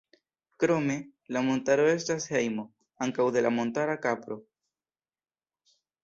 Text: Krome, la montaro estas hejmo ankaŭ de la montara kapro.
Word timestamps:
Krome, 0.61 0.93
la 1.35 1.41
montaro 1.49 1.83
estas 1.89 2.25
hejmo 2.31 2.65
ankaŭ 3.07 3.27
de 3.35 3.43
la 3.47 3.51
montara 3.59 3.97
kapro. 4.07 4.39